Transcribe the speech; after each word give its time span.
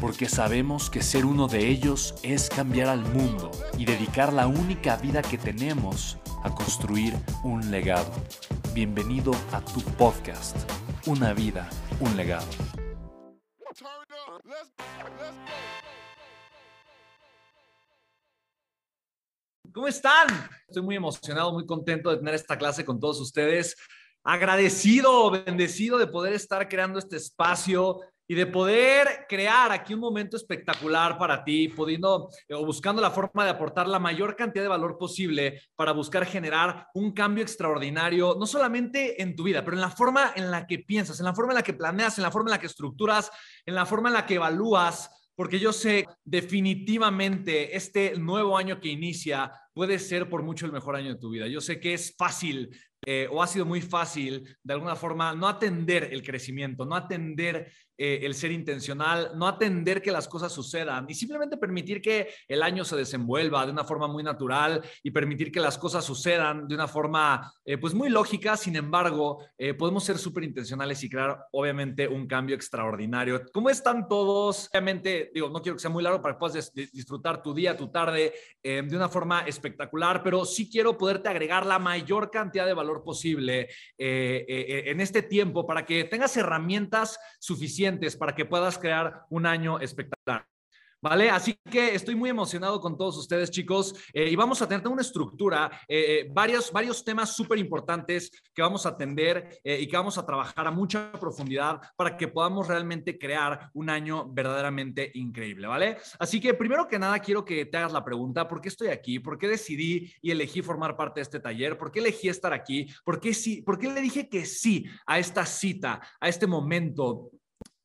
porque 0.00 0.28
sabemos 0.28 0.90
que 0.90 1.02
ser 1.02 1.24
uno 1.24 1.48
de 1.48 1.68
ellos 1.68 2.14
es 2.22 2.48
cambiar 2.48 2.88
al 2.88 3.00
mundo 3.00 3.50
y 3.78 3.84
dedicar 3.84 4.32
la 4.32 4.46
única 4.46 4.96
vida 4.96 5.22
que 5.22 5.38
tenemos 5.38 6.18
a 6.42 6.54
construir 6.54 7.14
un 7.42 7.70
legado. 7.70 8.12
Bienvenido 8.74 9.32
a 9.52 9.60
tu 9.60 9.80
podcast, 9.96 10.56
Una 11.06 11.32
vida, 11.32 11.68
un 12.00 12.16
legado. 12.16 12.46
¿Cómo 19.72 19.88
están? 19.88 20.26
Estoy 20.68 20.82
muy 20.82 20.96
emocionado, 20.96 21.52
muy 21.52 21.66
contento 21.66 22.10
de 22.10 22.16
tener 22.16 22.34
esta 22.34 22.56
clase 22.56 22.84
con 22.84 22.98
todos 22.98 23.20
ustedes. 23.20 23.76
Agradecido, 24.24 25.30
bendecido 25.30 25.98
de 25.98 26.06
poder 26.06 26.32
estar 26.32 26.68
creando 26.68 26.98
este 26.98 27.16
espacio 27.16 28.00
y 28.28 28.34
de 28.34 28.46
poder 28.46 29.26
crear 29.28 29.72
aquí 29.72 29.94
un 29.94 30.00
momento 30.00 30.36
espectacular 30.36 31.16
para 31.18 31.44
ti, 31.44 31.68
pudiendo 31.68 32.28
eh, 32.48 32.54
o 32.54 32.64
buscando 32.64 33.00
la 33.00 33.10
forma 33.10 33.44
de 33.44 33.50
aportar 33.50 33.86
la 33.86 33.98
mayor 33.98 34.36
cantidad 34.36 34.64
de 34.64 34.68
valor 34.68 34.98
posible 34.98 35.62
para 35.76 35.92
buscar 35.92 36.26
generar 36.26 36.88
un 36.94 37.12
cambio 37.12 37.42
extraordinario, 37.42 38.36
no 38.38 38.46
solamente 38.46 39.22
en 39.22 39.36
tu 39.36 39.44
vida, 39.44 39.64
pero 39.64 39.76
en 39.76 39.80
la 39.80 39.90
forma 39.90 40.32
en 40.34 40.50
la 40.50 40.66
que 40.66 40.80
piensas, 40.80 41.20
en 41.20 41.26
la 41.26 41.34
forma 41.34 41.52
en 41.52 41.56
la 41.56 41.62
que 41.62 41.74
planeas, 41.74 42.18
en 42.18 42.22
la 42.22 42.30
forma 42.30 42.50
en 42.50 42.52
la 42.52 42.60
que 42.60 42.66
estructuras, 42.66 43.30
en 43.64 43.74
la 43.74 43.86
forma 43.86 44.08
en 44.08 44.14
la 44.14 44.26
que 44.26 44.34
evalúas, 44.34 45.10
porque 45.36 45.60
yo 45.60 45.72
sé 45.72 46.06
definitivamente 46.24 47.76
este 47.76 48.18
nuevo 48.18 48.56
año 48.56 48.80
que 48.80 48.88
inicia 48.88 49.52
puede 49.74 49.98
ser 49.98 50.30
por 50.30 50.42
mucho 50.42 50.64
el 50.64 50.72
mejor 50.72 50.96
año 50.96 51.10
de 51.10 51.20
tu 51.20 51.28
vida. 51.28 51.46
Yo 51.46 51.60
sé 51.60 51.78
que 51.78 51.92
es 51.92 52.14
fácil 52.16 52.70
eh, 53.04 53.28
o 53.30 53.42
ha 53.42 53.46
sido 53.46 53.66
muy 53.66 53.82
fácil 53.82 54.56
de 54.62 54.72
alguna 54.72 54.96
forma 54.96 55.34
no 55.34 55.46
atender 55.46 56.08
el 56.10 56.22
crecimiento, 56.22 56.86
no 56.86 56.96
atender 56.96 57.70
eh, 57.98 58.20
el 58.22 58.34
ser 58.34 58.52
intencional, 58.52 59.32
no 59.34 59.46
atender 59.46 60.02
que 60.02 60.10
las 60.10 60.28
cosas 60.28 60.52
sucedan 60.52 61.06
y 61.08 61.14
simplemente 61.14 61.56
permitir 61.56 62.00
que 62.00 62.28
el 62.48 62.62
año 62.62 62.84
se 62.84 62.96
desenvuelva 62.96 63.64
de 63.64 63.72
una 63.72 63.84
forma 63.84 64.06
muy 64.06 64.22
natural 64.22 64.82
y 65.02 65.10
permitir 65.10 65.50
que 65.50 65.60
las 65.60 65.78
cosas 65.78 66.04
sucedan 66.04 66.68
de 66.68 66.74
una 66.74 66.88
forma 66.88 67.52
eh, 67.64 67.78
pues 67.78 67.94
muy 67.94 68.08
lógica. 68.08 68.56
Sin 68.56 68.76
embargo, 68.76 69.44
podemos 69.78 70.04
ser 70.04 70.18
súper 70.18 70.44
intencionales 70.44 71.02
y 71.02 71.08
crear 71.10 71.38
obviamente 71.52 72.06
un 72.06 72.26
cambio 72.26 72.54
extraordinario. 72.54 73.42
¿Cómo 73.52 73.70
están 73.70 74.08
todos? 74.08 74.68
Obviamente, 74.70 75.30
digo, 75.34 75.48
no 75.48 75.62
quiero 75.62 75.76
que 75.76 75.80
sea 75.82 75.90
muy 75.90 76.02
largo 76.02 76.20
para 76.20 76.34
que 76.34 76.38
puedas 76.38 76.72
disfrutar 76.74 77.42
tu 77.42 77.54
día, 77.54 77.76
tu 77.76 77.88
tarde 77.88 78.34
de 78.62 78.96
una 78.96 79.08
forma 79.08 79.40
espectacular, 79.40 80.22
pero 80.22 80.44
sí 80.44 80.68
quiero 80.68 80.96
poderte 80.96 81.28
agregar 81.28 81.66
la 81.66 81.78
mayor 81.78 82.30
cantidad 82.30 82.66
de 82.66 82.74
valor 82.74 83.02
posible 83.02 83.60
eh, 83.60 83.68
eh, 83.98 84.44
eh, 84.48 84.82
en 84.90 85.00
este 85.00 85.22
tiempo 85.22 85.66
para 85.66 85.84
que 85.84 86.04
tengas 86.04 86.36
herramientas 86.36 87.18
suficientes 87.38 87.85
para 88.18 88.34
que 88.34 88.44
puedas 88.44 88.78
crear 88.78 89.26
un 89.30 89.46
año 89.46 89.78
espectacular. 89.80 90.46
¿Vale? 91.02 91.30
Así 91.30 91.56
que 91.70 91.94
estoy 91.94 92.14
muy 92.14 92.30
emocionado 92.30 92.80
con 92.80 92.96
todos 92.96 93.18
ustedes, 93.18 93.50
chicos, 93.50 93.94
eh, 94.14 94.30
y 94.30 94.34
vamos 94.34 94.62
a 94.62 94.66
tener 94.66 94.88
una 94.88 95.02
estructura, 95.02 95.70
eh, 95.86 96.04
eh, 96.08 96.30
varios, 96.32 96.72
varios 96.72 97.04
temas 97.04 97.36
súper 97.36 97.58
importantes 97.58 98.30
que 98.54 98.62
vamos 98.62 98.86
a 98.86 98.90
atender 98.90 99.60
y 99.62 99.86
que 99.86 99.96
vamos 99.96 100.16
a 100.16 100.24
trabajar 100.24 100.66
a 100.66 100.70
mucha 100.70 101.12
profundidad 101.12 101.80
para 101.96 102.16
que 102.16 102.28
podamos 102.28 102.66
realmente 102.66 103.18
crear 103.18 103.70
un 103.74 103.90
año 103.90 104.26
verdaderamente 104.32 105.10
increíble, 105.14 105.66
¿vale? 105.66 105.98
Así 106.18 106.40
que 106.40 106.54
primero 106.54 106.88
que 106.88 106.98
nada 106.98 107.18
quiero 107.18 107.44
que 107.44 107.66
te 107.66 107.76
hagas 107.76 107.92
la 107.92 108.04
pregunta, 108.04 108.48
¿por 108.48 108.60
qué 108.60 108.68
estoy 108.68 108.88
aquí? 108.88 109.18
¿Por 109.18 109.38
qué 109.38 109.48
decidí 109.48 110.12
y 110.22 110.30
elegí 110.30 110.62
formar 110.62 110.96
parte 110.96 111.20
de 111.20 111.22
este 111.22 111.40
taller? 111.40 111.76
¿Por 111.76 111.92
qué 111.92 112.00
elegí 112.00 112.28
estar 112.28 112.52
aquí? 112.52 112.88
¿Por 113.04 113.20
qué, 113.20 113.34
sí, 113.34 113.62
¿Por 113.62 113.78
qué 113.78 113.92
le 113.92 114.00
dije 114.00 114.28
que 114.28 114.46
sí 114.46 114.86
a 115.06 115.18
esta 115.18 115.44
cita, 115.44 116.00
a 116.18 116.28
este 116.28 116.46
momento 116.46 117.30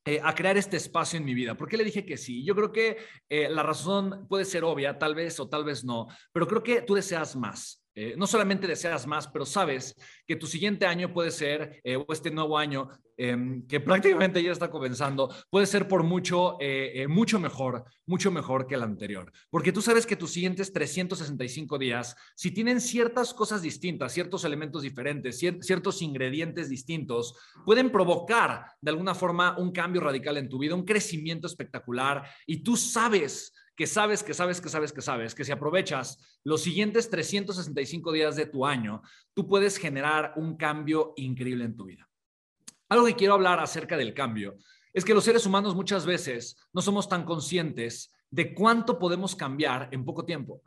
eh, 0.04 0.20
a 0.22 0.34
crear 0.34 0.56
este 0.56 0.76
espacio 0.76 1.16
en 1.16 1.24
mi 1.24 1.34
vida. 1.34 1.56
¿Por 1.56 1.68
qué 1.68 1.76
le 1.76 1.84
dije 1.84 2.04
que 2.04 2.16
sí? 2.16 2.44
Yo 2.44 2.54
creo 2.54 2.72
que 2.72 2.96
eh, 3.28 3.48
la 3.48 3.62
razón 3.62 4.26
puede 4.28 4.44
ser 4.44 4.64
obvia, 4.64 4.98
tal 4.98 5.14
vez 5.14 5.38
o 5.38 5.48
tal 5.48 5.64
vez 5.64 5.84
no, 5.84 6.08
pero 6.32 6.46
creo 6.46 6.62
que 6.62 6.82
tú 6.82 6.94
deseas 6.94 7.36
más. 7.36 7.81
Eh, 7.94 8.14
no 8.16 8.26
solamente 8.26 8.66
deseas 8.66 9.06
más, 9.06 9.28
pero 9.28 9.44
sabes 9.44 9.94
que 10.26 10.36
tu 10.36 10.46
siguiente 10.46 10.86
año 10.86 11.12
puede 11.12 11.30
ser, 11.30 11.80
eh, 11.84 11.96
o 11.96 12.06
este 12.10 12.30
nuevo 12.30 12.56
año, 12.56 12.88
em, 13.18 13.66
que 13.66 13.80
prácticamente 14.30 14.42
ya 14.42 14.50
está 14.50 14.70
comenzando, 14.70 15.34
puede 15.50 15.66
ser 15.66 15.86
por 15.88 16.02
mucho, 16.02 16.56
eh, 16.60 17.06
mucho 17.06 17.38
mejor, 17.38 17.84
mucho 18.06 18.30
mejor 18.30 18.66
que 18.66 18.76
el 18.76 18.82
anterior. 18.82 19.30
Porque 19.50 19.72
tú 19.72 19.82
sabes 19.82 20.06
que 20.06 20.16
tus 20.16 20.32
siguientes 20.32 20.72
365 20.72 21.78
días, 21.78 22.16
si 22.34 22.50
tienen 22.50 22.80
ciertas 22.80 23.34
cosas 23.34 23.60
distintas, 23.60 24.12
ciertos 24.12 24.44
elementos 24.44 24.82
diferentes, 24.82 25.38
ciertos 25.38 26.00
ingredientes 26.00 26.70
distintos, 26.70 27.34
pueden 27.66 27.90
provocar 27.90 28.64
de 28.80 28.90
alguna 28.90 29.14
forma 29.14 29.58
un 29.58 29.70
cambio 29.70 30.00
radical 30.00 30.38
en 30.38 30.48
tu 30.48 30.58
vida, 30.58 30.74
un 30.74 30.86
crecimiento 30.86 31.46
espectacular. 31.46 32.24
Y 32.46 32.62
tú 32.62 32.76
sabes 32.76 33.52
que 33.76 33.86
sabes, 33.86 34.22
que 34.22 34.34
sabes, 34.34 34.60
que 34.60 34.68
sabes, 34.68 34.92
que 34.92 35.00
sabes, 35.00 35.34
que 35.34 35.44
si 35.44 35.52
aprovechas 35.52 36.18
los 36.44 36.62
siguientes 36.62 37.08
365 37.10 38.12
días 38.12 38.36
de 38.36 38.46
tu 38.46 38.66
año, 38.66 39.02
tú 39.34 39.48
puedes 39.48 39.78
generar 39.78 40.34
un 40.36 40.56
cambio 40.56 41.14
increíble 41.16 41.64
en 41.64 41.76
tu 41.76 41.84
vida. 41.84 42.08
Algo 42.88 43.06
que 43.06 43.16
quiero 43.16 43.34
hablar 43.34 43.60
acerca 43.60 43.96
del 43.96 44.12
cambio 44.12 44.56
es 44.92 45.04
que 45.04 45.14
los 45.14 45.24
seres 45.24 45.46
humanos 45.46 45.74
muchas 45.74 46.04
veces 46.04 46.56
no 46.72 46.82
somos 46.82 47.08
tan 47.08 47.24
conscientes 47.24 48.12
de 48.30 48.54
cuánto 48.54 48.98
podemos 48.98 49.34
cambiar 49.34 49.88
en 49.92 50.04
poco 50.04 50.24
tiempo 50.24 50.62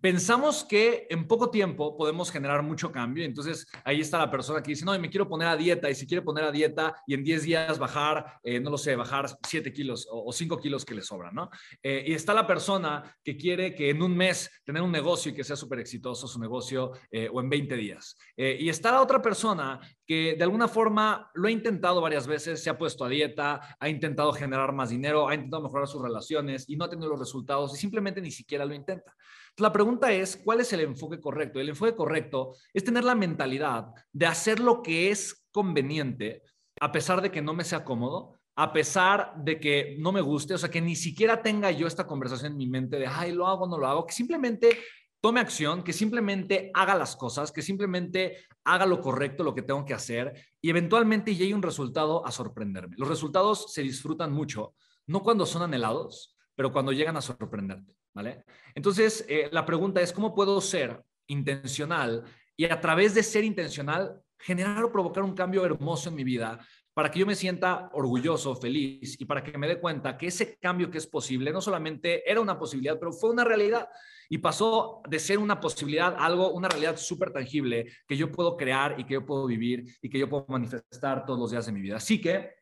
pensamos 0.00 0.64
que 0.64 1.06
en 1.10 1.26
poco 1.26 1.50
tiempo 1.50 1.96
podemos 1.96 2.30
generar 2.30 2.62
mucho 2.62 2.92
cambio. 2.92 3.24
Entonces 3.24 3.66
ahí 3.84 4.00
está 4.00 4.18
la 4.18 4.30
persona 4.30 4.62
que 4.62 4.70
dice, 4.70 4.84
no, 4.84 4.98
me 4.98 5.10
quiero 5.10 5.28
poner 5.28 5.48
a 5.48 5.56
dieta 5.56 5.90
y 5.90 5.94
si 5.94 6.06
quiere 6.06 6.22
poner 6.22 6.44
a 6.44 6.52
dieta 6.52 6.94
y 7.06 7.14
en 7.14 7.24
10 7.24 7.42
días 7.42 7.78
bajar, 7.78 8.38
eh, 8.42 8.60
no 8.60 8.70
lo 8.70 8.78
sé, 8.78 8.96
bajar 8.96 9.26
7 9.46 9.72
kilos 9.72 10.06
o, 10.10 10.32
5 10.32 10.58
kilos 10.58 10.84
que 10.84 10.94
le 10.94 11.02
sobran, 11.02 11.34
¿no? 11.34 11.50
Eh, 11.82 12.04
y 12.06 12.12
está 12.12 12.34
la 12.34 12.46
persona 12.46 13.16
que 13.24 13.36
quiere 13.36 13.74
que 13.74 13.90
en 13.90 14.02
un 14.02 14.16
mes 14.16 14.50
tener 14.64 14.82
un 14.82 14.92
negocio 14.92 15.32
y 15.32 15.34
que 15.34 15.44
sea 15.44 15.56
súper 15.56 15.80
exitoso 15.80 16.26
su 16.26 16.38
negocio 16.40 16.92
eh, 17.10 17.28
o 17.32 17.40
en 17.40 17.48
20 17.48 17.76
días. 17.76 18.16
y 18.36 18.68
está 18.68 18.92
la 18.92 19.02
otra 19.02 19.20
persona 19.20 19.80
que 20.06 20.34
de 20.36 20.44
alguna 20.44 20.68
forma 20.68 21.30
lo 21.34 21.48
ha 21.48 21.50
intentado 21.50 22.00
varias 22.00 22.26
veces, 22.26 22.62
se 22.62 22.70
ha 22.70 22.78
puesto 22.78 23.04
a 23.04 23.08
dieta, 23.08 23.76
ha 23.78 23.88
intentado 23.88 24.32
generar 24.32 24.72
más 24.72 24.90
dinero, 24.90 25.28
ha 25.28 25.34
intentado 25.34 25.62
mejorar 25.62 25.86
sus 25.86 26.02
relaciones 26.02 26.68
y 26.68 26.76
no 26.76 26.84
ha 26.84 26.90
tenido 26.90 27.08
los 27.08 27.18
resultados 27.18 27.74
y 27.74 27.76
simplemente 27.76 28.20
ni 28.20 28.30
siquiera 28.30 28.64
lo 28.64 28.74
intenta. 28.74 29.14
La 29.60 29.72
pregunta 29.72 30.10
es, 30.12 30.36
¿cuál 30.36 30.60
es 30.60 30.72
el 30.72 30.80
enfoque 30.80 31.20
correcto? 31.20 31.60
El 31.60 31.68
enfoque 31.68 31.94
correcto 31.94 32.54
es 32.72 32.82
tener 32.82 33.04
la 33.04 33.14
mentalidad 33.14 33.88
de 34.12 34.26
hacer 34.26 34.58
lo 34.58 34.82
que 34.82 35.10
es 35.10 35.46
conveniente, 35.52 36.42
a 36.80 36.90
pesar 36.90 37.20
de 37.20 37.30
que 37.30 37.42
no 37.42 37.52
me 37.52 37.64
sea 37.64 37.84
cómodo, 37.84 38.40
a 38.56 38.72
pesar 38.72 39.34
de 39.36 39.60
que 39.60 39.96
no 39.98 40.12
me 40.12 40.20
guste, 40.20 40.54
o 40.54 40.58
sea, 40.58 40.70
que 40.70 40.80
ni 40.80 40.96
siquiera 40.96 41.42
tenga 41.42 41.70
yo 41.70 41.86
esta 41.86 42.06
conversación 42.06 42.52
en 42.52 42.58
mi 42.58 42.66
mente 42.66 42.98
de, 42.98 43.06
ay, 43.06 43.32
lo 43.32 43.46
hago, 43.46 43.66
no 43.66 43.78
lo 43.78 43.86
hago, 43.86 44.06
que 44.06 44.12
simplemente 44.12 44.78
tome 45.20 45.40
acción, 45.40 45.82
que 45.82 45.92
simplemente 45.92 46.70
haga 46.72 46.94
las 46.94 47.14
cosas, 47.16 47.52
que 47.52 47.62
simplemente 47.62 48.38
haga 48.64 48.86
lo 48.86 49.00
correcto, 49.00 49.44
lo 49.44 49.54
que 49.54 49.62
tengo 49.62 49.84
que 49.84 49.94
hacer 49.94 50.34
y 50.60 50.70
eventualmente 50.70 51.34
llegue 51.34 51.54
un 51.54 51.62
resultado 51.62 52.26
a 52.26 52.30
sorprenderme. 52.30 52.96
Los 52.98 53.08
resultados 53.08 53.72
se 53.72 53.82
disfrutan 53.82 54.32
mucho, 54.32 54.74
no 55.06 55.22
cuando 55.22 55.44
son 55.44 55.62
anhelados, 55.62 56.36
pero 56.54 56.72
cuando 56.72 56.92
llegan 56.92 57.16
a 57.16 57.22
sorprenderte. 57.22 57.99
¿Vale? 58.14 58.44
Entonces, 58.74 59.24
eh, 59.28 59.48
la 59.52 59.64
pregunta 59.64 60.00
es, 60.00 60.12
¿cómo 60.12 60.34
puedo 60.34 60.60
ser 60.60 61.02
intencional 61.26 62.24
y 62.56 62.64
a 62.64 62.80
través 62.80 63.14
de 63.14 63.22
ser 63.22 63.44
intencional 63.44 64.20
generar 64.38 64.82
o 64.84 64.92
provocar 64.92 65.22
un 65.22 65.34
cambio 65.34 65.64
hermoso 65.64 66.08
en 66.08 66.14
mi 66.16 66.24
vida 66.24 66.58
para 66.94 67.10
que 67.10 67.20
yo 67.20 67.26
me 67.26 67.34
sienta 67.34 67.88
orgulloso, 67.92 68.56
feliz 68.56 69.18
y 69.20 69.24
para 69.24 69.42
que 69.42 69.56
me 69.56 69.68
dé 69.68 69.78
cuenta 69.78 70.18
que 70.18 70.26
ese 70.26 70.58
cambio 70.58 70.90
que 70.90 70.98
es 70.98 71.06
posible 71.06 71.52
no 71.52 71.60
solamente 71.60 72.28
era 72.28 72.40
una 72.40 72.58
posibilidad, 72.58 72.98
pero 72.98 73.12
fue 73.12 73.30
una 73.30 73.44
realidad 73.44 73.88
y 74.28 74.38
pasó 74.38 75.00
de 75.08 75.18
ser 75.18 75.38
una 75.38 75.60
posibilidad 75.60 76.14
algo, 76.18 76.52
una 76.52 76.68
realidad 76.68 76.96
súper 76.96 77.32
tangible 77.32 77.86
que 78.06 78.16
yo 78.16 78.30
puedo 78.30 78.56
crear 78.56 78.98
y 78.98 79.04
que 79.04 79.14
yo 79.14 79.24
puedo 79.24 79.46
vivir 79.46 79.84
y 80.02 80.10
que 80.10 80.18
yo 80.18 80.28
puedo 80.28 80.46
manifestar 80.48 81.24
todos 81.24 81.38
los 81.38 81.50
días 81.50 81.66
de 81.66 81.72
mi 81.72 81.80
vida. 81.80 81.96
Así 81.96 82.20
que, 82.20 82.54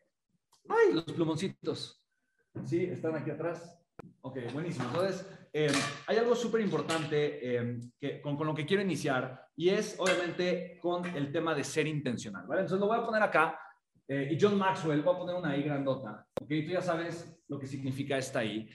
ay, 0.67 0.93
los 0.93 1.05
plumoncitos. 1.05 2.01
Sí, 2.65 2.85
están 2.85 3.15
aquí 3.15 3.31
atrás. 3.31 3.77
Ok, 4.21 4.37
buenísimo. 4.53 4.85
Entonces, 4.89 5.25
eh, 5.65 5.71
hay 6.07 6.17
algo 6.17 6.35
súper 6.35 6.61
importante 6.61 7.39
eh, 7.41 8.21
con, 8.21 8.37
con, 8.37 8.47
lo 8.47 8.55
que 8.55 8.65
quiero 8.65 8.81
iniciar 8.81 9.47
y 9.57 9.67
es 9.67 9.97
obviamente 9.99 10.79
con 10.81 11.05
el 11.05 11.33
tema 11.33 11.53
de 11.53 11.65
ser 11.65 11.85
intencional. 11.85 12.45
¿vale? 12.47 12.61
Entonces 12.61 12.79
lo 12.79 12.87
voy 12.87 12.97
a 12.97 13.05
poner 13.05 13.21
acá 13.21 13.59
eh, 14.07 14.29
y 14.31 14.37
John 14.39 14.57
Maxwell, 14.57 15.01
voy 15.01 15.15
a 15.15 15.19
poner 15.19 15.35
una 15.35 15.57
I 15.57 15.63
grandota. 15.63 16.25
Ok, 16.41 16.47
tú 16.47 16.71
ya 16.71 16.81
sabes 16.81 17.43
lo 17.49 17.59
que 17.59 17.67
significa 17.67 18.17
esta 18.17 18.41
I. 18.41 18.69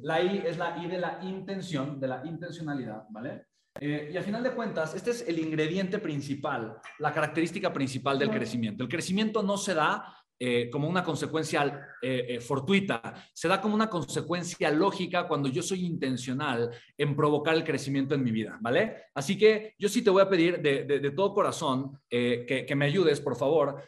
la 0.00 0.22
I 0.22 0.44
es 0.46 0.56
la 0.56 0.78
I 0.78 0.88
de 0.88 0.98
la 0.98 1.20
intención, 1.22 2.00
de 2.00 2.08
la 2.08 2.22
intencionalidad, 2.24 3.04
¿vale? 3.10 3.44
y 3.80 4.16
al 4.16 4.24
final 4.24 4.42
de 4.42 4.50
cuentas, 4.50 4.96
este 4.96 5.12
es 5.12 5.28
el 5.28 5.38
ingrediente 5.38 5.98
principal, 6.00 6.80
la 6.98 7.12
característica 7.12 7.72
principal 7.72 8.18
del 8.18 8.30
crecimiento. 8.30 8.82
El 8.82 8.88
crecimiento 8.88 9.40
no 9.42 9.56
se 9.56 9.74
da 9.74 10.18
eh, 10.40 10.70
como 10.70 10.88
una 10.88 11.02
consecuencia 11.02 11.84
eh, 12.00 12.26
eh, 12.28 12.40
fortuita, 12.40 13.14
se 13.32 13.48
da 13.48 13.60
como 13.60 13.74
una 13.74 13.90
consecuencia 13.90 14.70
lógica 14.70 15.26
cuando 15.26 15.48
yo 15.48 15.62
soy 15.62 15.84
intencional 15.84 16.70
en 16.96 17.16
provocar 17.16 17.54
el 17.54 17.64
crecimiento 17.64 18.14
en 18.14 18.22
mi 18.22 18.30
vida, 18.30 18.56
¿vale? 18.60 19.06
Así 19.14 19.36
que 19.36 19.74
yo 19.78 19.88
sí 19.88 20.02
te 20.02 20.10
voy 20.10 20.22
a 20.22 20.28
pedir 20.28 20.60
de, 20.62 21.10
todo 21.16 21.34
corazón 21.34 21.98
que, 22.08 22.64
que, 22.66 22.76
me 22.76 22.84
ayudes, 22.84 23.20
por 23.20 23.36
favor, 23.36 23.82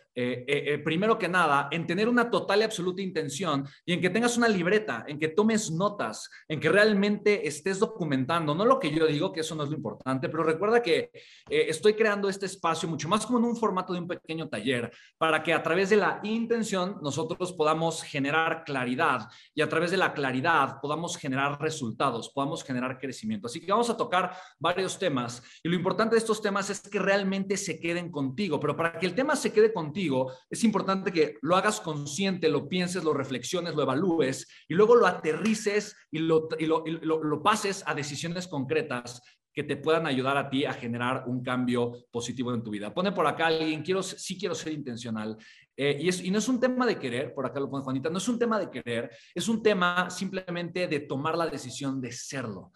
primero 0.84 1.18
que 1.18 1.28
nada, 1.28 1.68
en 1.70 1.86
tener 1.86 2.08
una 2.08 2.30
total 2.30 2.60
y 2.60 2.62
absoluta 2.64 3.02
intención 3.02 3.66
y 3.84 3.92
en 3.92 4.00
que 4.00 4.10
tengas 4.10 4.36
una 4.36 4.48
libreta, 4.48 5.04
en 5.06 5.18
que 5.18 5.28
tomes 5.28 5.70
notas, 5.70 6.28
en 6.48 6.58
que 6.58 6.68
realmente 6.68 7.46
estés 7.46 7.78
documentando, 7.78 8.54
no 8.54 8.64
lo 8.64 8.80
que 8.80 8.90
yo 8.90 9.06
digo, 9.06 9.32
que 9.32 9.40
eso 9.40 9.54
no 9.54 9.62
es 9.62 9.70
lo 9.70 9.76
importante, 9.76 10.28
pero 10.28 10.42
recuerda 10.42 10.82
que 10.82 11.10
estoy 11.48 11.94
creando 11.94 12.28
este 12.28 12.46
espacio 12.46 12.88
mucho 12.88 13.08
más 13.08 13.24
como 13.24 13.38
en 13.38 13.44
un 13.44 13.56
formato 13.56 13.92
de 13.92 14.00
un 14.00 14.08
pequeño 14.08 14.48
taller 14.48 14.90
para 15.18 15.42
que 15.42 15.52
a 15.52 15.62
través 15.62 15.90
de 15.90 15.96
la 15.96 16.20
intención 16.24 16.98
nosotros 17.02 17.52
podamos 17.52 17.99
generar 18.02 18.64
claridad 18.64 19.28
y 19.54 19.62
a 19.62 19.68
través 19.68 19.90
de 19.90 19.96
la 19.96 20.12
claridad 20.12 20.80
podamos 20.80 21.16
generar 21.16 21.60
resultados, 21.60 22.30
podamos 22.30 22.64
generar 22.64 22.98
crecimiento. 22.98 23.46
Así 23.46 23.60
que 23.60 23.72
vamos 23.72 23.90
a 23.90 23.96
tocar 23.96 24.36
varios 24.58 24.98
temas 24.98 25.42
y 25.62 25.68
lo 25.68 25.76
importante 25.76 26.14
de 26.14 26.18
estos 26.18 26.42
temas 26.42 26.70
es 26.70 26.80
que 26.80 26.98
realmente 26.98 27.56
se 27.56 27.80
queden 27.80 28.10
contigo, 28.10 28.58
pero 28.60 28.76
para 28.76 28.98
que 28.98 29.06
el 29.06 29.14
tema 29.14 29.36
se 29.36 29.52
quede 29.52 29.72
contigo 29.72 30.32
es 30.48 30.64
importante 30.64 31.12
que 31.12 31.36
lo 31.42 31.56
hagas 31.56 31.80
consciente, 31.80 32.48
lo 32.48 32.68
pienses, 32.68 33.04
lo 33.04 33.12
reflexiones, 33.12 33.74
lo 33.74 33.82
evalúes 33.82 34.48
y 34.68 34.74
luego 34.74 34.96
lo 34.96 35.06
aterrices 35.06 35.96
y 36.10 36.18
lo, 36.18 36.48
y 36.58 36.66
lo, 36.66 36.84
lo 36.84 37.42
pases 37.42 37.82
a 37.86 37.94
decisiones 37.94 38.48
concretas 38.48 39.22
que 39.52 39.64
te 39.64 39.76
puedan 39.76 40.06
ayudar 40.06 40.36
a 40.36 40.48
ti 40.48 40.64
a 40.64 40.72
generar 40.72 41.24
un 41.26 41.42
cambio 41.42 41.92
positivo 42.10 42.54
en 42.54 42.62
tu 42.62 42.70
vida. 42.70 42.94
Pone 42.94 43.12
por 43.12 43.26
acá 43.26 43.48
alguien, 43.48 43.82
quiero, 43.82 44.02
sí 44.02 44.38
quiero 44.38 44.54
ser 44.54 44.72
intencional. 44.72 45.36
Eh, 45.82 45.96
y, 45.98 46.08
es, 46.10 46.30
no 46.30 46.36
es 46.36 46.46
un 46.46 46.60
tema 46.60 46.84
de 46.84 46.98
querer, 46.98 47.32
por 47.32 47.46
acá 47.46 47.58
lo 47.58 47.70
pone 47.70 47.82
Juanita, 47.82 48.10
no 48.10 48.18
es 48.18 48.28
un 48.28 48.38
tema 48.38 48.58
de 48.58 48.68
querer, 48.68 49.10
es 49.34 49.48
un 49.48 49.62
tema 49.62 50.10
simplemente 50.10 50.86
de 50.86 51.00
tomar 51.00 51.38
la 51.38 51.46
decisión 51.46 52.02
de 52.02 52.12
serlo. 52.12 52.70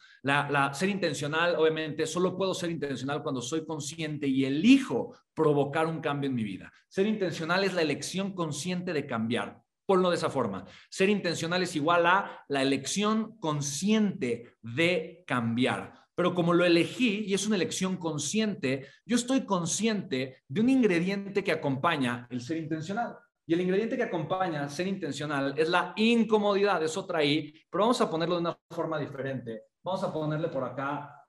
Ser 0.72 0.88
intencional, 0.88 1.56
obviamente, 1.56 2.06
solo 2.06 2.34
puedo 2.34 2.54
ser 2.54 2.70
intencional 2.70 3.22
cuando 3.22 3.42
soy 3.42 3.66
consciente 3.66 4.26
y 4.26 4.46
elijo 4.46 5.14
provocar 5.34 5.86
un 5.86 6.00
cambio 6.00 6.30
en 6.30 6.34
mi 6.34 6.44
vida. 6.44 6.72
Ser 6.88 7.06
intencional 7.06 7.62
es 7.62 7.74
la 7.74 7.82
elección 7.82 8.32
consciente 8.32 8.94
de 8.94 9.04
cambiar. 9.04 9.60
Ponlo 9.84 10.08
de 10.08 10.16
esa 10.16 10.30
forma. 10.30 10.64
Ser 10.88 11.10
intencional 11.10 11.62
es 11.62 11.76
igual 11.76 12.06
a 12.06 12.46
la 12.48 12.62
elección 12.62 13.36
consciente 13.38 14.56
de 14.62 15.24
cambiar 15.26 16.03
pero 16.14 16.34
como 16.34 16.52
lo 16.52 16.64
elegí 16.64 17.24
y 17.26 17.34
es 17.34 17.46
una 17.46 17.56
elección 17.56 17.96
consciente, 17.96 18.86
yo 19.04 19.16
estoy 19.16 19.44
consciente 19.44 20.42
de 20.48 20.60
un 20.60 20.68
ingrediente 20.68 21.42
que 21.42 21.52
acompaña 21.52 22.26
el 22.30 22.40
ser 22.40 22.58
intencional. 22.58 23.16
Y 23.46 23.52
el 23.52 23.60
ingrediente 23.60 23.96
que 23.96 24.04
acompaña 24.04 24.68
ser 24.68 24.86
intencional 24.86 25.54
es 25.56 25.68
la 25.68 25.92
incomodidad, 25.96 26.82
es 26.82 26.96
otra 26.96 27.22
I, 27.22 27.52
pero 27.70 27.84
vamos 27.84 28.00
a 28.00 28.10
ponerlo 28.10 28.36
de 28.36 28.40
una 28.40 28.58
forma 28.70 28.98
diferente. 28.98 29.64
Vamos 29.82 30.02
a 30.02 30.12
ponerle 30.12 30.48
por 30.48 30.64
acá 30.64 31.22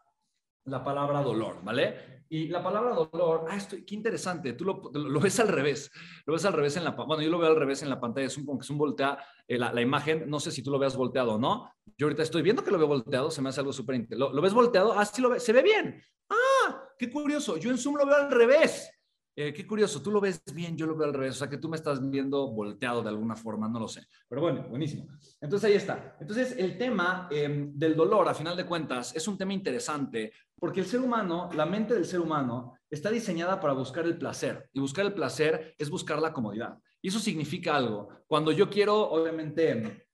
la 0.65 0.83
palabra 0.83 1.21
dolor, 1.21 1.59
¿vale? 1.61 2.14
Y 2.27 2.47
la 2.47 2.63
palabra 2.63 2.95
dolor, 2.95 3.45
ah, 3.49 3.55
esto, 3.55 3.75
qué 3.85 3.93
interesante, 3.93 4.53
tú 4.53 4.65
lo, 4.65 5.19
ves 5.19 5.39
al 5.39 5.47
revés, 5.47 5.91
lo 6.25 6.33
ves 6.33 6.45
al 6.45 6.53
revés 6.53 6.75
en 6.77 6.83
la, 6.83 6.91
bueno, 6.91 7.21
yo 7.21 7.29
lo 7.29 7.37
veo 7.37 7.49
al 7.49 7.55
revés 7.55 7.83
en 7.83 7.89
la 7.89 7.99
pantalla, 7.99 8.27
es 8.27 8.37
un, 8.37 8.45
como 8.45 8.57
que 8.57 8.63
es 8.63 8.69
un 8.69 8.79
voltea, 8.79 9.19
eh, 9.47 9.59
la, 9.59 9.79
imagen, 9.79 10.27
no 10.27 10.39
sé 10.39 10.51
si 10.51 10.63
tú 10.63 10.71
lo 10.71 10.79
veas 10.79 10.95
volteado 10.95 11.33
o 11.33 11.37
no, 11.37 11.71
yo 11.97 12.07
ahorita 12.07 12.23
estoy 12.23 12.41
viendo 12.41 12.63
que 12.63 12.71
lo 12.71 12.79
veo 12.79 12.87
volteado, 12.87 13.29
se 13.29 13.41
me 13.41 13.49
hace 13.49 13.59
algo 13.59 13.73
súper 13.73 14.07
¿Lo, 14.09 14.33
¿Lo 14.33 14.41
ves 14.41 14.53
volteado? 14.53 14.93
Ah, 14.93 15.05
sí 15.05 15.21
lo 15.21 15.29
ve, 15.29 15.39
se 15.39 15.53
ve 15.53 15.61
bien. 15.61 16.01
Ah, 16.29 16.89
qué 16.97 17.11
curioso, 17.11 17.57
yo 17.57 17.69
en 17.69 17.77
Zoom 17.77 17.97
lo 17.97 18.05
veo 18.05 18.15
al 18.15 18.31
revés. 18.31 18.89
Eh, 19.37 19.53
qué 19.53 19.67
curioso, 19.67 20.01
tú 20.01 20.11
lo 20.11 20.21
ves 20.21 20.41
bien, 20.53 20.77
yo 20.77 20.85
lo 20.87 20.95
veo 20.95 21.07
al 21.07 21.13
revés, 21.13 21.35
o 21.35 21.39
sea 21.39 21.49
que 21.49 21.57
tú 21.57 21.67
me 21.67 21.75
estás 21.75 21.99
viendo 22.09 22.51
volteado 22.51 23.03
de 23.03 23.09
alguna 23.09 23.35
forma, 23.35 23.67
no 23.67 23.79
lo 23.79 23.87
sé. 23.87 24.07
Pero 24.29 24.41
bueno, 24.41 24.65
buenísimo. 24.69 25.07
Entonces 25.41 25.69
ahí 25.69 25.75
está. 25.75 26.15
Entonces 26.21 26.55
el 26.57 26.77
tema 26.77 27.27
eh, 27.29 27.69
del 27.73 27.95
dolor, 27.95 28.29
a 28.29 28.33
final 28.33 28.55
de 28.55 28.65
cuentas, 28.65 29.13
es 29.13 29.27
un 29.27 29.37
tema 29.37 29.53
interesante 29.53 30.31
porque 30.57 30.79
el 30.79 30.85
ser 30.85 31.01
humano, 31.01 31.49
la 31.53 31.65
mente 31.65 31.93
del 31.93 32.05
ser 32.05 32.21
humano, 32.21 32.77
está 32.89 33.09
diseñada 33.09 33.59
para 33.59 33.73
buscar 33.73 34.05
el 34.05 34.17
placer. 34.17 34.69
Y 34.73 34.79
buscar 34.79 35.05
el 35.05 35.13
placer 35.13 35.75
es 35.77 35.89
buscar 35.89 36.19
la 36.19 36.31
comodidad. 36.31 36.77
Y 37.01 37.09
eso 37.09 37.19
significa 37.19 37.75
algo. 37.75 38.09
Cuando 38.27 38.51
yo 38.51 38.69
quiero, 38.69 39.11
obviamente, 39.11 40.07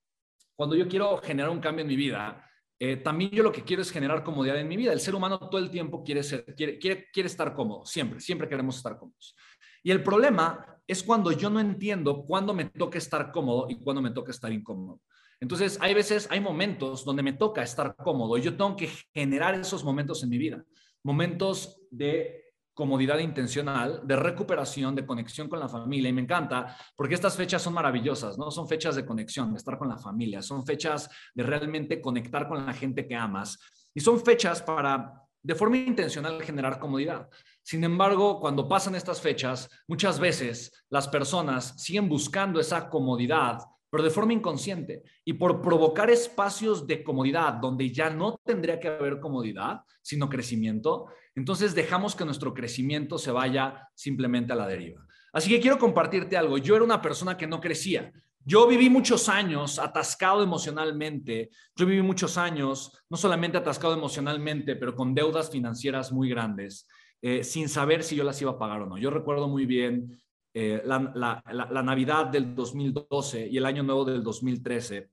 cuando 0.56 0.76
yo 0.76 0.88
quiero 0.88 1.18
generar 1.18 1.52
un 1.52 1.60
cambio 1.60 1.84
en 1.84 1.88
mi 1.88 1.96
vida, 1.96 2.44
eh, 2.84 2.98
también 2.98 3.30
yo 3.30 3.44
lo 3.44 3.52
que 3.52 3.64
quiero 3.64 3.84
es 3.84 3.92
generar 3.92 4.24
comodidad 4.24 4.60
en 4.60 4.68
mi 4.68 4.76
vida. 4.76 4.92
El 4.92 5.00
ser 5.00 5.14
humano 5.14 5.38
todo 5.38 5.62
el 5.62 5.70
tiempo 5.70 6.04
quiere, 6.04 6.24
ser, 6.24 6.44
quiere, 6.56 6.80
quiere, 6.80 7.12
quiere 7.14 7.28
estar 7.28 7.54
cómodo, 7.54 7.86
siempre, 7.86 8.20
siempre 8.20 8.50
queremos 8.50 8.78
estar 8.78 8.98
cómodos. 8.98 9.36
Y 9.84 9.92
el 9.92 10.02
problema 10.02 10.82
es 10.88 11.04
cuando 11.04 11.32
yo 11.32 11.52
no 11.52 11.60
entiendo 11.60 12.26
cuándo 12.26 12.56
me 12.56 12.66
toca 12.66 12.98
estar 12.98 13.32
cómodo 13.32 13.68
y 13.70 13.80
cuándo 13.80 14.02
me 14.02 14.10
toca 14.10 14.32
estar 14.32 14.52
incómodo. 14.52 15.00
Entonces, 15.40 15.78
hay 15.80 15.94
veces, 15.94 16.28
hay 16.32 16.40
momentos 16.40 17.06
donde 17.06 17.22
me 17.22 17.34
toca 17.34 17.62
estar 17.62 17.96
cómodo 17.96 18.36
y 18.36 18.42
yo 18.42 18.58
tengo 18.58 18.76
que 18.76 18.90
generar 19.14 19.54
esos 19.54 19.84
momentos 19.84 20.24
en 20.24 20.30
mi 20.30 20.40
vida. 20.40 20.66
Momentos 21.04 21.84
de 21.92 22.51
comodidad 22.82 23.20
intencional, 23.20 24.02
de 24.04 24.16
recuperación, 24.16 24.96
de 24.96 25.06
conexión 25.06 25.48
con 25.48 25.60
la 25.60 25.70
familia. 25.70 26.10
Y 26.10 26.14
me 26.14 26.22
encanta 26.22 26.76
porque 26.96 27.14
estas 27.14 27.38
fechas 27.38 27.62
son 27.62 27.76
maravillosas, 27.76 28.40
¿no? 28.40 28.50
Son 28.50 28.68
fechas 28.68 28.96
de 28.96 29.06
conexión, 29.06 29.52
de 29.52 29.60
estar 29.60 29.78
con 29.78 29.88
la 29.88 30.00
familia, 30.00 30.42
son 30.42 30.66
fechas 30.66 31.08
de 31.36 31.44
realmente 31.44 32.02
conectar 32.02 32.48
con 32.48 32.66
la 32.66 32.74
gente 32.74 33.08
que 33.08 33.16
amas. 33.16 33.60
Y 33.94 34.00
son 34.00 34.20
fechas 34.20 34.64
para, 34.64 35.14
de 35.44 35.54
forma 35.54 35.78
intencional, 35.78 36.42
generar 36.42 36.80
comodidad. 36.80 37.30
Sin 37.62 37.84
embargo, 37.84 38.40
cuando 38.40 38.68
pasan 38.68 38.96
estas 38.96 39.22
fechas, 39.22 39.70
muchas 39.88 40.20
veces 40.20 40.72
las 40.90 41.08
personas 41.08 41.76
siguen 41.78 42.10
buscando 42.10 42.60
esa 42.60 42.90
comodidad 42.90 43.60
pero 43.92 44.04
de 44.04 44.10
forma 44.10 44.34
inconsciente 44.34 45.04
y 45.26 45.34
por 45.34 45.62
provocar 45.62 46.10
espacios 46.10 46.88
de 46.88 47.04
comodidad 47.04 47.54
donde 47.56 47.92
ya 47.92 48.10
no 48.10 48.40
tendría 48.44 48.80
que 48.80 48.88
haber 48.88 49.20
comodidad, 49.20 49.82
sino 50.02 50.30
crecimiento, 50.30 51.08
entonces 51.36 51.76
dejamos 51.76 52.16
que 52.16 52.26
nuestro 52.26 52.54
crecimiento 52.54 53.18
se 53.18 53.32
vaya 53.32 53.90
simplemente 53.94 54.54
a 54.54 54.56
la 54.56 54.68
deriva. 54.68 55.06
Así 55.34 55.50
que 55.50 55.60
quiero 55.60 55.78
compartirte 55.78 56.38
algo. 56.38 56.58
Yo 56.58 56.76
era 56.76 56.84
una 56.84 57.02
persona 57.02 57.38
que 57.38 57.48
no 57.48 57.60
crecía. 57.62 58.12
Yo 58.44 58.68
viví 58.68 58.90
muchos 58.90 59.30
años 59.30 59.78
atascado 59.78 60.42
emocionalmente. 60.42 61.52
Yo 61.76 61.86
viví 61.86 62.02
muchos 62.02 62.38
años, 62.38 63.04
no 63.10 63.18
solamente 63.18 63.58
atascado 63.58 63.94
emocionalmente, 63.94 64.76
pero 64.76 64.96
con 64.96 65.14
deudas 65.14 65.52
financieras 65.52 66.12
muy 66.12 66.30
grandes, 66.30 66.88
eh, 67.22 67.44
sin 67.44 67.70
saber 67.70 68.04
si 68.04 68.16
yo 68.16 68.24
las 68.24 68.42
iba 68.42 68.52
a 68.52 68.58
pagar 68.58 68.82
o 68.82 68.88
no. 68.88 68.98
Yo 68.98 69.10
recuerdo 69.12 69.48
muy 69.48 69.66
bien 69.66 70.18
eh, 70.54 70.82
la, 70.84 71.82
Navidad 71.84 72.26
del 72.26 72.54
2012 72.54 73.48
y 73.48 73.58
el 73.58 73.66
Año 73.66 73.84
Nuevo 73.84 74.04
del 74.04 74.22
2013. 74.22 75.10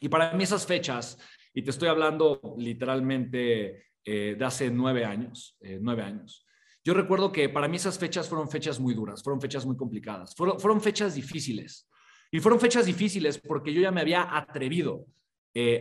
Y 0.00 0.08
para 0.08 0.32
mí 0.32 0.42
esas 0.42 0.66
fechas, 0.66 1.18
y 1.54 1.62
te 1.62 1.70
estoy 1.70 1.88
hablando 1.88 2.40
literalmente 2.58 3.84
eh, 4.04 4.34
de 4.36 4.44
hace 4.44 4.70
nueve 4.70 5.04
años, 5.04 5.56
eh, 5.60 5.78
nueve 5.80 6.02
años, 6.02 6.44
yo 6.84 6.94
recuerdo 6.94 7.30
que 7.30 7.48
para 7.48 7.68
mí 7.68 7.76
esas 7.76 7.98
fechas 7.98 8.28
fueron 8.28 8.50
fechas 8.50 8.80
muy 8.80 8.94
duras, 8.94 9.22
fueron 9.22 9.40
fechas 9.40 9.64
muy 9.64 9.76
complicadas, 9.76 10.34
fueron, 10.34 10.58
fueron 10.58 10.80
fechas 10.80 11.14
difíciles. 11.14 11.88
Y 12.32 12.40
fueron 12.40 12.58
fechas 12.58 12.86
difíciles 12.86 13.38
porque 13.38 13.72
yo 13.72 13.80
ya 13.80 13.92
me 13.92 14.00
había 14.00 14.36
atrevido 14.36 15.06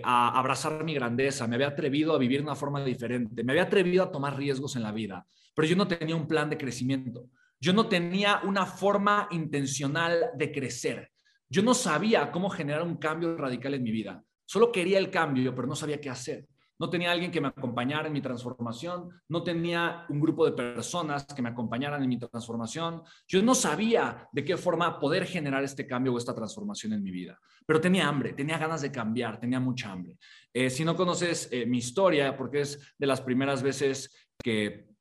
a 0.03 0.39
abrazar 0.39 0.83
mi 0.85 0.93
grandeza, 0.93 1.47
me 1.47 1.55
había 1.55 1.67
atrevido 1.67 2.13
a 2.13 2.17
vivir 2.17 2.39
de 2.39 2.45
una 2.45 2.55
forma 2.55 2.85
diferente, 2.85 3.43
me 3.43 3.51
había 3.51 3.63
atrevido 3.63 4.03
a 4.03 4.11
tomar 4.11 4.37
riesgos 4.37 4.77
en 4.77 4.83
la 4.83 4.93
vida, 4.93 5.27
pero 5.53 5.67
yo 5.67 5.75
no 5.75 5.87
tenía 5.87 6.15
un 6.15 6.27
plan 6.27 6.49
de 6.49 6.57
crecimiento. 6.57 7.29
Yo 7.59 7.73
no 7.73 7.87
tenía 7.87 8.41
una 8.43 8.65
forma 8.65 9.27
intencional 9.31 10.31
de 10.35 10.51
crecer. 10.51 11.11
Yo 11.49 11.61
no 11.61 11.73
sabía 11.73 12.31
cómo 12.31 12.49
generar 12.49 12.83
un 12.83 12.97
cambio 12.97 13.37
radical 13.37 13.73
en 13.73 13.83
mi 13.83 13.91
vida. 13.91 14.23
Solo 14.45 14.71
quería 14.71 14.99
el 14.99 15.09
cambio, 15.09 15.53
pero 15.55 15.67
no 15.67 15.75
sabía 15.75 15.99
qué 15.99 16.09
hacer. 16.09 16.47
no 16.77 16.89
tenía 16.89 17.11
alguien 17.11 17.31
que 17.31 17.39
me 17.39 17.47
acompañara 17.47 18.07
en 18.07 18.13
mi 18.13 18.21
transformación, 18.21 19.09
no 19.29 19.43
tenía 19.43 20.05
un 20.09 20.19
grupo 20.19 20.45
de 20.45 20.51
personas 20.51 21.25
que 21.25 21.41
me 21.41 21.49
acompañaran 21.49 22.03
en 22.03 22.09
mi 22.09 22.19
transformación. 22.19 23.01
Yo 23.27 23.41
no 23.41 23.55
sabía 23.55 24.27
de 24.31 24.43
qué 24.43 24.57
forma 24.57 24.99
poder 24.99 25.25
generar 25.25 25.63
este 25.63 25.87
cambio 25.87 26.13
o 26.13 26.17
esta 26.17 26.35
transformación 26.35 26.93
en 26.93 27.03
mi 27.03 27.11
vida, 27.11 27.39
pero 27.65 27.79
tenía 27.79 28.07
hambre, 28.07 28.33
tenía 28.33 28.57
ganas 28.57 28.81
de 28.81 28.91
cambiar, 28.91 29.39
tenía 29.39 29.59
mucha 29.59 29.91
hambre. 29.91 30.17
Eh, 30.53 30.69
si 30.69 30.83
no 30.83 30.95
conoces 30.95 31.47
eh, 31.51 31.65
mi 31.65 31.77
historia, 31.77 32.35
porque 32.35 32.61
es 32.61 32.93
de 32.97 33.07
las 33.07 33.21
primeras 33.21 33.63
veces 33.63 34.13
que 34.43 34.94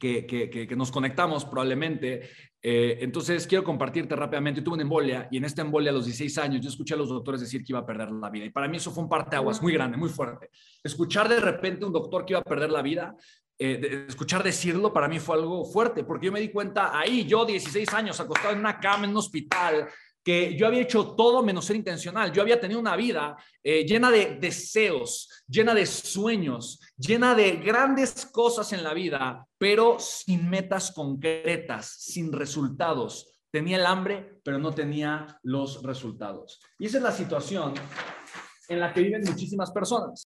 que, 0.00 0.26
que, 0.26 0.76
nos 0.76 0.90
conectamos 0.90 1.44
probablemente. 1.44 2.30
Eh, 2.62 2.98
entonces, 3.00 3.46
quiero 3.46 3.62
compartirte 3.62 4.16
rápidamente. 4.16 4.62
Tuve 4.62 4.74
una 4.74 4.82
embolia 4.82 5.28
y 5.30 5.36
en 5.36 5.44
esta 5.44 5.60
embolia 5.62 5.90
a 5.90 5.94
los 5.94 6.06
16 6.06 6.38
años 6.38 6.62
yo 6.62 6.70
escuché 6.70 6.94
a 6.94 6.96
los 6.96 7.10
doctores 7.10 7.42
decir 7.42 7.62
que 7.62 7.72
iba 7.72 7.80
a 7.80 7.86
perder 7.86 8.10
la 8.10 8.30
vida. 8.30 8.46
Y 8.46 8.50
para 8.50 8.66
mí 8.66 8.78
eso 8.78 8.90
fue 8.90 9.02
un 9.02 9.10
parteaguas 9.10 9.60
muy 9.60 9.74
grande, 9.74 9.98
muy 9.98 10.08
fuerte. 10.08 10.50
Escuchar 10.82 11.28
de 11.28 11.38
repente 11.38 11.84
un 11.84 11.92
doctor 11.92 12.24
que 12.24 12.32
iba 12.32 12.40
a 12.40 12.44
perder 12.44 12.70
la 12.70 12.80
vida, 12.80 13.14
eh, 13.58 14.06
escuchar 14.08 14.42
decirlo 14.42 14.90
para 14.90 15.06
mí 15.06 15.20
fue 15.20 15.36
algo 15.36 15.66
fuerte, 15.66 16.02
porque 16.02 16.26
yo 16.26 16.32
me 16.32 16.40
di 16.40 16.48
cuenta 16.48 16.98
ahí, 16.98 17.26
yo 17.26 17.44
16 17.44 17.92
años, 17.92 18.18
acostado 18.18 18.54
en 18.54 18.60
una 18.60 18.80
cama 18.80 19.04
en 19.04 19.10
un 19.10 19.18
hospital, 19.18 19.86
yo 20.56 20.66
había 20.66 20.82
hecho 20.82 21.14
todo 21.14 21.42
menos 21.42 21.64
ser 21.64 21.76
intencional. 21.76 22.32
Yo 22.32 22.42
había 22.42 22.60
tenido 22.60 22.80
una 22.80 22.96
vida 22.96 23.36
eh, 23.62 23.84
llena 23.84 24.10
de 24.10 24.36
deseos, 24.40 25.28
llena 25.48 25.74
de 25.74 25.86
sueños, 25.86 26.80
llena 26.96 27.34
de 27.34 27.52
grandes 27.52 28.26
cosas 28.26 28.72
en 28.72 28.82
la 28.82 28.94
vida, 28.94 29.46
pero 29.58 29.98
sin 29.98 30.48
metas 30.48 30.92
concretas, 30.92 31.94
sin 31.98 32.32
resultados. 32.32 33.40
Tenía 33.50 33.76
el 33.76 33.86
hambre, 33.86 34.40
pero 34.44 34.58
no 34.58 34.72
tenía 34.72 35.38
los 35.42 35.82
resultados. 35.82 36.60
Y 36.78 36.86
esa 36.86 36.98
es 36.98 37.02
la 37.02 37.12
situación 37.12 37.74
en 38.68 38.80
la 38.80 38.92
que 38.92 39.02
viven 39.02 39.22
muchísimas 39.24 39.72
personas. 39.72 40.18